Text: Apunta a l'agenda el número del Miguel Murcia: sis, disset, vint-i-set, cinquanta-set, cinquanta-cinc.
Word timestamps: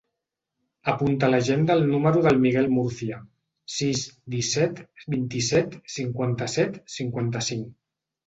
Apunta 0.93 1.27
a 1.27 1.27
l'agenda 1.33 1.75
el 1.79 1.83
número 1.89 2.21
del 2.27 2.39
Miguel 2.45 2.69
Murcia: 2.77 3.19
sis, 3.75 4.01
disset, 4.37 4.81
vint-i-set, 5.15 5.77
cinquanta-set, 5.97 6.83
cinquanta-cinc. 6.97 7.71